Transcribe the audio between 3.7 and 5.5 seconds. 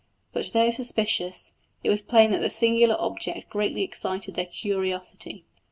excited their curiosity.